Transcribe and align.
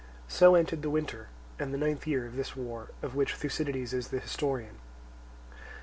So 0.27 0.55
ended 0.55 0.81
the 0.81 0.89
winter 0.89 1.27
and 1.59 1.71
the 1.71 1.77
ninth 1.77 2.07
year 2.07 2.25
of 2.25 2.35
this 2.35 2.55
war 2.55 2.89
of 3.03 3.13
which 3.13 3.35
Thucydides 3.35 3.93
is 3.93 4.07
the 4.07 4.17
historian. 4.17 4.79